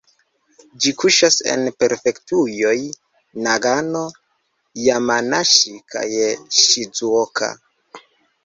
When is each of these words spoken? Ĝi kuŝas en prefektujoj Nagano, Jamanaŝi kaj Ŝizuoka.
Ĝi 0.85 0.91
kuŝas 1.01 1.35
en 1.55 1.67
prefektujoj 1.83 2.73
Nagano, 3.49 4.01
Jamanaŝi 4.89 5.75
kaj 5.97 6.07
Ŝizuoka. 6.63 7.53